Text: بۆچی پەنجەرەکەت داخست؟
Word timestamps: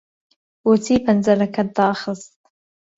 بۆچی 0.63 0.95
پەنجەرەکەت 1.05 1.69
داخست؟ 1.77 2.31